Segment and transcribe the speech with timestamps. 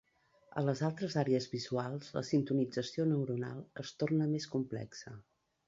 [0.61, 5.19] A les altres àrees visuals, la sintonització neuronal es torna més complexa.